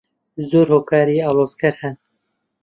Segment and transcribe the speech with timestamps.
[0.49, 1.95] زۆر هۆکاری ئاڵۆزکەر هەن.